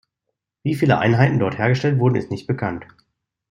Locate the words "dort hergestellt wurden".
1.37-2.15